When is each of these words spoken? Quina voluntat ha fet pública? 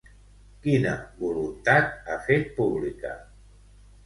Quina 0.63 0.93
voluntat 1.23 2.09
ha 2.09 2.17
fet 2.29 2.51
pública? 2.57 3.15